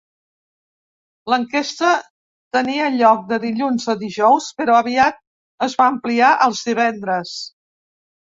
L"enquesta 1.31 1.91
tenia 2.57 2.87
lloc 2.95 3.21
de 3.33 3.39
dilluns 3.43 3.85
a 3.93 3.95
dijous, 4.05 4.49
però 4.63 4.79
aviat 4.79 5.21
es 5.69 5.77
va 5.83 5.89
ampliar 5.93 6.33
als 6.49 6.65
divendres. 6.73 7.37